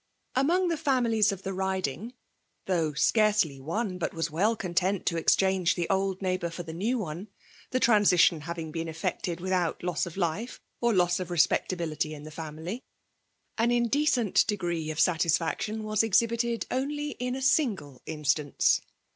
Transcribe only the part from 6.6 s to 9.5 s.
the new one, (the tran sition having been effected